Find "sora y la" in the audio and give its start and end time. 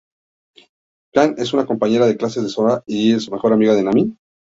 2.49-3.29